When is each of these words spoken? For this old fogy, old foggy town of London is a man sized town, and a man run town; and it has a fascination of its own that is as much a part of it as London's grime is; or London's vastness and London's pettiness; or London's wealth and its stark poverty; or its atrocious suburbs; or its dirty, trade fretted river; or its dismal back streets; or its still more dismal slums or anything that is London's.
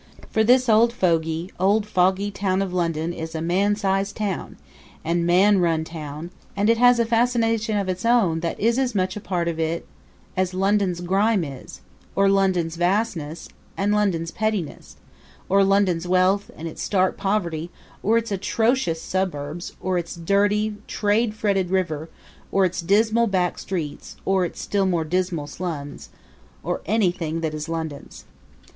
For 0.31 0.43
this 0.43 0.67
old 0.67 0.93
fogy, 0.93 1.51
old 1.59 1.85
foggy 1.85 2.31
town 2.31 2.63
of 2.63 2.73
London 2.73 3.13
is 3.13 3.35
a 3.35 3.39
man 3.39 3.75
sized 3.75 4.15
town, 4.17 4.57
and 5.05 5.21
a 5.21 5.23
man 5.23 5.59
run 5.59 5.83
town; 5.83 6.31
and 6.55 6.71
it 6.71 6.79
has 6.79 6.97
a 6.97 7.05
fascination 7.05 7.77
of 7.77 7.87
its 7.87 8.03
own 8.03 8.39
that 8.39 8.59
is 8.59 8.79
as 8.79 8.95
much 8.95 9.15
a 9.15 9.19
part 9.19 9.47
of 9.47 9.59
it 9.59 9.87
as 10.35 10.55
London's 10.55 11.01
grime 11.01 11.43
is; 11.43 11.81
or 12.15 12.27
London's 12.29 12.77
vastness 12.77 13.47
and 13.77 13.93
London's 13.93 14.31
pettiness; 14.31 14.97
or 15.47 15.63
London's 15.63 16.07
wealth 16.07 16.49
and 16.57 16.67
its 16.67 16.81
stark 16.81 17.15
poverty; 17.15 17.69
or 18.01 18.17
its 18.17 18.31
atrocious 18.31 18.99
suburbs; 18.99 19.73
or 19.79 19.99
its 19.99 20.15
dirty, 20.15 20.77
trade 20.87 21.35
fretted 21.35 21.69
river; 21.69 22.09
or 22.51 22.65
its 22.65 22.81
dismal 22.81 23.27
back 23.27 23.59
streets; 23.59 24.15
or 24.25 24.45
its 24.45 24.59
still 24.59 24.87
more 24.87 25.05
dismal 25.05 25.45
slums 25.45 26.09
or 26.63 26.81
anything 26.87 27.41
that 27.41 27.53
is 27.53 27.69
London's. 27.69 28.25